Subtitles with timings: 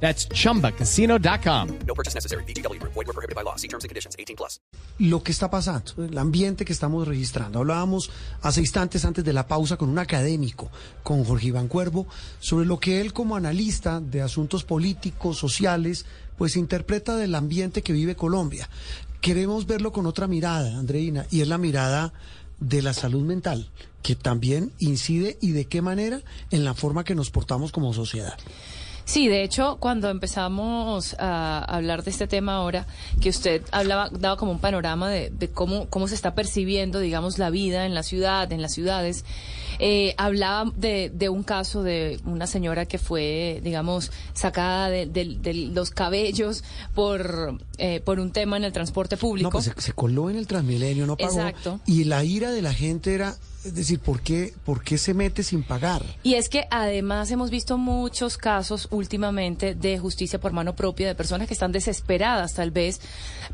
[0.00, 1.78] That's chumbacasino.com.
[1.86, 2.44] No purchase necessary.
[2.44, 2.80] BGW.
[2.80, 3.56] Void were prohibited by law.
[3.56, 4.14] See terms and conditions.
[4.16, 4.60] 18 plus.
[4.98, 7.58] lo que está pasando, el ambiente que estamos registrando.
[7.58, 10.70] Hablábamos hace instantes antes de la pausa con un académico,
[11.02, 12.06] con Jorge Iván Cuervo,
[12.40, 16.06] sobre lo que él como analista de asuntos políticos, sociales,
[16.38, 18.68] pues interpreta del ambiente que vive Colombia.
[19.20, 22.12] Queremos verlo con otra mirada, Andreina, y es la mirada
[22.58, 23.70] de la salud mental,
[24.02, 28.38] que también incide y de qué manera en la forma que nos portamos como sociedad.
[29.06, 32.86] Sí, de hecho, cuando empezamos a hablar de este tema ahora,
[33.20, 37.38] que usted hablaba, daba como un panorama de, de cómo, cómo se está percibiendo, digamos,
[37.38, 39.24] la vida en la ciudad, en las ciudades,
[39.78, 45.36] eh, hablaba de, de un caso de una señora que fue, digamos, sacada de, de-
[45.40, 49.48] de los cabellos por, eh, por un tema en el transporte público.
[49.48, 51.30] No, pues se, se coló en el Transmilenio, no pagó.
[51.32, 51.80] Exacto.
[51.86, 55.42] Y la ira de la gente era, es decir, ¿por qué, ¿por qué se mete
[55.42, 56.02] sin pagar?
[56.22, 61.14] Y es que además hemos visto muchos casos últimamente de justicia por mano propia, de
[61.14, 63.00] personas que están desesperadas tal vez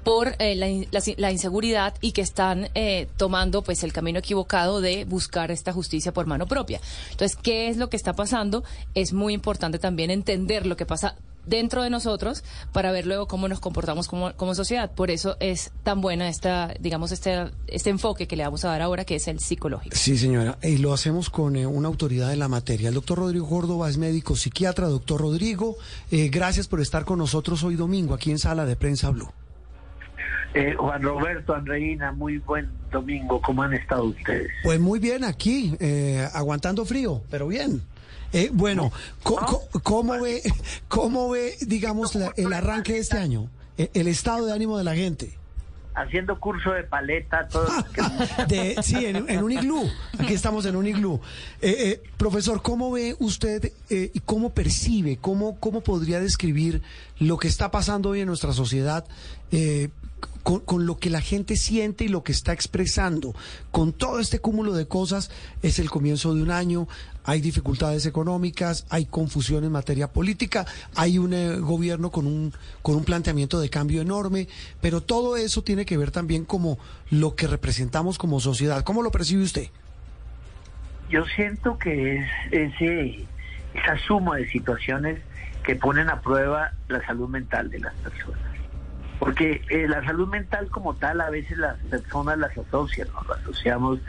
[0.05, 4.81] por eh, la, la la inseguridad y que están eh, tomando pues el camino equivocado
[4.81, 6.81] de buscar esta justicia por mano propia.
[7.11, 8.65] Entonces, ¿qué es lo que está pasando?
[8.95, 13.49] Es muy importante también entender lo que pasa dentro de nosotros para ver luego cómo
[13.49, 14.91] nos comportamos como, sociedad.
[14.93, 18.83] Por eso es tan buena esta, digamos, este, este enfoque que le vamos a dar
[18.83, 19.97] ahora, que es el psicológico.
[19.97, 22.89] Sí, señora, y lo hacemos con eh, una autoridad en la materia.
[22.89, 24.89] El doctor Rodrigo Córdoba es médico psiquiatra.
[24.89, 25.77] Doctor Rodrigo,
[26.11, 29.33] eh, gracias por estar con nosotros hoy domingo aquí en Sala de Prensa Blue.
[30.55, 33.41] Eh, Juan Roberto, Andreina, muy buen domingo.
[33.41, 34.51] ¿Cómo han estado ustedes?
[34.63, 37.83] Pues muy bien aquí, eh, aguantando frío, pero bien.
[38.35, 38.93] Eh, bueno,
[39.83, 40.43] ¿cómo ve,
[40.89, 43.49] cómo ve, digamos, la- el arranque de este año?
[43.79, 45.39] Eh, el estado de ánimo de la gente.
[45.95, 47.67] Haciendo curso de paleta, todo.
[48.49, 49.87] De, sí, en, en un iglú.
[50.19, 51.21] Aquí estamos en un iglú.
[51.61, 56.81] Eh, eh, profesor, ¿cómo ve usted eh, y cómo percibe, cómo, cómo podría describir
[57.19, 59.05] lo que está pasando hoy en nuestra sociedad
[59.51, 59.91] eh,
[60.43, 63.35] con, con lo que la gente siente y lo que está expresando?
[63.71, 65.31] Con todo este cúmulo de cosas,
[65.63, 66.89] es el comienzo de un año,
[67.25, 70.67] hay dificultades económicas, hay confusión en materia política,
[70.97, 72.53] hay un eh, gobierno con un,
[72.83, 74.49] con un planteamiento de cambio enorme,
[74.81, 76.79] pero todo eso tiene que ver también como
[77.11, 78.83] lo que representamos como sociedad.
[78.83, 79.69] ¿Cómo lo percibe usted?
[81.11, 83.27] Yo siento que es ese,
[83.75, 85.21] esa suma de situaciones
[85.63, 88.52] que ponen a prueba la salud mental de las personas.
[89.23, 94.01] Porque eh, la salud mental como tal a veces las personas las asocian, nos asociamos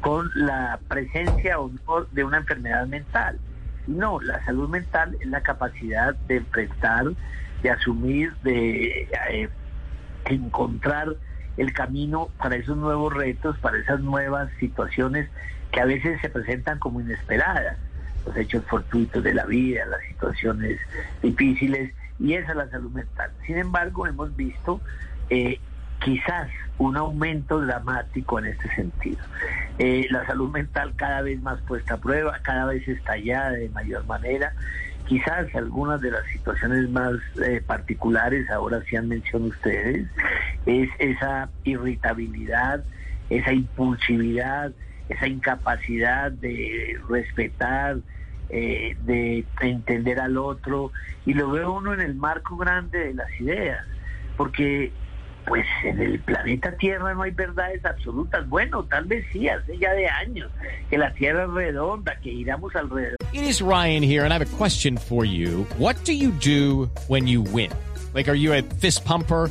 [0.00, 3.38] con la presencia o no de una enfermedad mental.
[3.86, 7.04] No, la salud mental es la capacidad de enfrentar,
[7.62, 9.50] de asumir, de eh,
[10.24, 11.16] encontrar
[11.58, 15.28] el camino para esos nuevos retos, para esas nuevas situaciones
[15.70, 17.76] que a veces se presentan como inesperadas,
[18.24, 20.80] los hechos fortuitos de la vida, las situaciones
[21.20, 23.30] difíciles, y esa es la salud mental.
[23.46, 24.80] Sin embargo, hemos visto
[25.28, 25.58] eh,
[26.04, 29.18] quizás un aumento dramático en este sentido.
[29.78, 34.06] Eh, la salud mental cada vez más puesta a prueba, cada vez estallada de mayor
[34.06, 34.52] manera.
[35.06, 40.06] Quizás algunas de las situaciones más eh, particulares, ahora sí han mencionado ustedes,
[40.64, 42.84] es esa irritabilidad,
[43.30, 44.70] esa impulsividad,
[45.08, 47.96] esa incapacidad de respetar,
[48.52, 50.92] eh, de entender al otro,
[51.26, 53.84] y lo veo uno en el marco grande de las ideas,
[54.36, 54.92] porque
[55.46, 58.48] pues en el planeta Tierra no hay verdades absolutas.
[58.48, 60.50] Bueno, tal vez sí, hace ya de años
[60.88, 63.16] que la Tierra es redonda, que giramos alrededor.
[63.32, 65.66] It is Ryan here, and I have a question for you.
[65.78, 67.70] What do you do when you win?
[68.14, 69.50] Like, are you a fist pumper?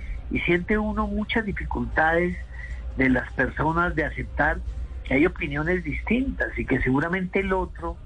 [0.31, 2.37] Y siente uno muchas dificultades
[2.97, 4.59] de las personas de aceptar
[5.03, 7.97] que hay opiniones distintas y que seguramente el otro,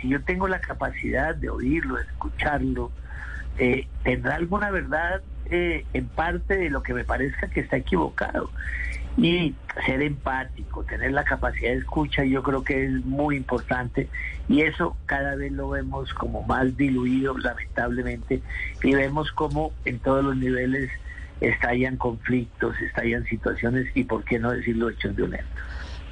[0.00, 2.90] si yo tengo la capacidad de oírlo, de escucharlo,
[3.58, 8.50] eh, tendrá alguna verdad eh, en parte de lo que me parezca que está equivocado.
[9.16, 9.54] Y
[9.86, 14.08] ser empático, tener la capacidad de escucha, yo creo que es muy importante.
[14.46, 18.42] Y eso cada vez lo vemos como más diluido, lamentablemente.
[18.82, 20.90] Y vemos como en todos los niveles
[21.40, 25.62] estallan conflictos, estallan situaciones y, por qué no decirlo, hechos violentos.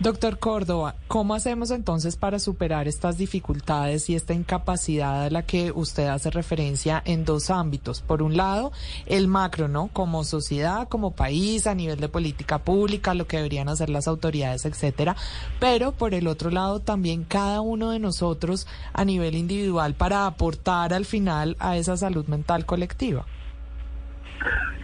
[0.01, 5.71] Doctor Córdoba, ¿cómo hacemos entonces para superar estas dificultades y esta incapacidad a la que
[5.71, 8.03] usted hace referencia en dos ámbitos?
[8.03, 8.73] Por un lado,
[9.07, 9.87] el macro, ¿no?
[9.93, 14.65] Como sociedad, como país, a nivel de política pública, lo que deberían hacer las autoridades,
[14.65, 15.15] etcétera.
[15.61, 20.93] Pero por el otro lado, también cada uno de nosotros a nivel individual para aportar
[20.93, 23.27] al final a esa salud mental colectiva.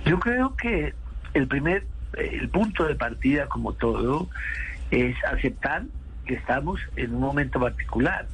[0.05, 0.95] Yo creo que
[1.35, 1.85] el primer,
[2.17, 4.29] el punto de partida, como todo,
[4.91, 5.85] es aceptar
[6.27, 8.27] que estamos en un momento particular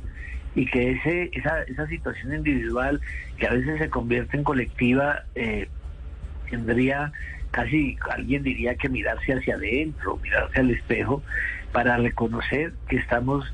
[0.54, 3.00] y que ese, esa, esa situación individual
[3.36, 5.68] que a veces se convierte en colectiva eh,
[6.48, 7.12] tendría
[7.50, 11.22] casi, alguien diría que mirarse hacia adentro, mirarse al espejo
[11.72, 13.52] para reconocer que estamos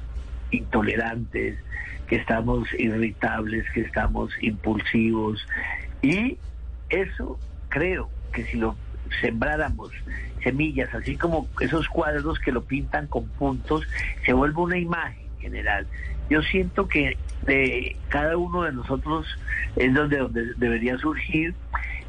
[0.51, 1.59] intolerantes,
[2.07, 5.47] que estamos irritables, que estamos impulsivos.
[6.03, 6.39] Y
[6.89, 7.39] eso
[7.73, 8.77] creo que si lo
[9.21, 9.91] sembráramos
[10.43, 13.87] semillas, así como esos cuadros que lo pintan con puntos,
[14.25, 15.87] se vuelve una imagen general.
[16.29, 17.17] Yo siento que
[17.47, 19.27] de cada uno de nosotros
[19.77, 21.55] es donde, donde debería surgir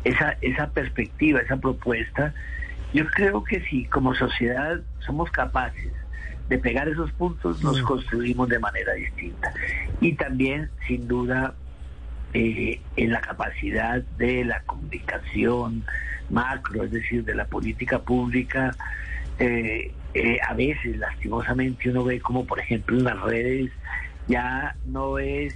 [0.03, 2.33] esa, esa perspectiva, esa propuesta.
[2.93, 5.91] Yo creo que si como sociedad somos capaces
[6.49, 9.53] de pegar esos puntos, nos construimos de manera distinta.
[10.01, 11.55] Y también, sin duda,
[12.33, 15.83] eh, en la capacidad de la comunicación
[16.29, 18.75] macro, es decir, de la política pública,
[19.39, 23.71] eh, eh, a veces lastimosamente uno ve como por ejemplo en las redes
[24.27, 25.55] ya no es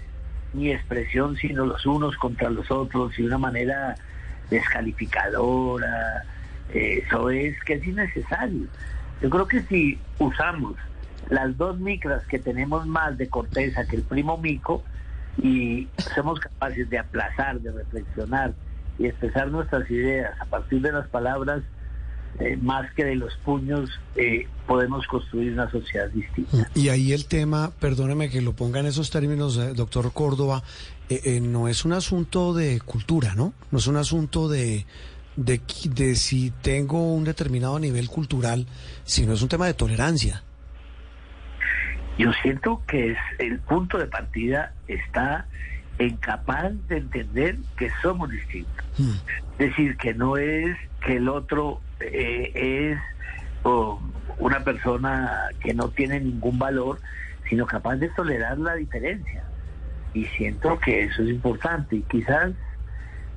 [0.54, 3.96] ni expresión sino los unos contra los otros y una manera
[4.50, 6.24] descalificadora,
[6.74, 8.68] eso es que es innecesario.
[9.22, 10.76] Yo creo que si usamos
[11.30, 14.84] las dos micras que tenemos más de corteza que el primo mico,
[15.42, 18.54] y somos capaces de aplazar, de reflexionar
[19.00, 21.62] y expresar nuestras ideas a partir de las palabras,
[22.40, 26.70] eh, más que de los puños, eh, podemos construir una sociedad distinta.
[26.76, 30.64] Y ahí el tema, perdóneme que lo ponga en esos términos, eh, doctor Córdoba,
[31.42, 33.54] no es un asunto de cultura, ¿no?
[33.72, 34.86] No es un asunto de,
[35.38, 38.68] de, de si tengo un determinado nivel cultural,
[39.06, 40.44] sino es un tema de tolerancia.
[42.18, 45.46] Yo siento que es el punto de partida está
[46.00, 48.86] en capaz de entender que somos distintos.
[49.60, 52.52] Es decir, que no es que el otro eh,
[52.94, 53.00] es
[54.40, 57.00] una persona que no tiene ningún valor,
[57.50, 59.44] sino capaz de tolerar la diferencia.
[60.14, 61.98] Y siento que eso es importante.
[61.98, 62.54] Y quizás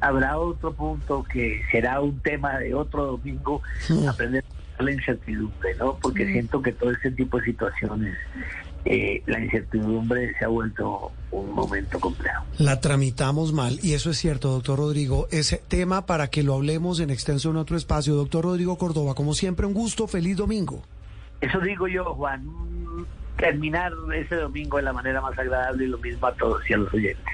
[0.01, 3.63] habrá otro punto que será un tema de otro domingo,
[4.09, 4.45] aprender
[4.79, 5.99] la incertidumbre, ¿no?
[6.01, 8.17] Porque siento que todo este tipo de situaciones
[8.85, 12.45] eh, la incertidumbre se ha vuelto un momento complejo.
[12.59, 15.29] La tramitamos mal, y eso es cierto, doctor Rodrigo.
[15.31, 18.15] Ese tema para que lo hablemos en extenso en otro espacio.
[18.15, 20.83] Doctor Rodrigo Córdoba, como siempre, un gusto, feliz domingo.
[21.41, 22.45] Eso digo yo, Juan,
[23.37, 26.79] terminar ese domingo de la manera más agradable y lo mismo a todos y a
[26.79, 27.25] los oyentes.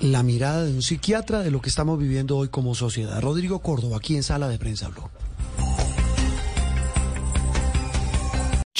[0.00, 3.20] La mirada de un psiquiatra de lo que estamos viviendo hoy como sociedad.
[3.20, 5.08] Rodrigo Córdoba, aquí en Sala de Prensa Blue.